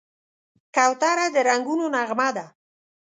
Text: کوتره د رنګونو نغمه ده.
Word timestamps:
کوتره 0.75 1.25
د 1.33 1.35
رنګونو 1.47 1.85
نغمه 1.95 2.29
ده. 2.35 2.45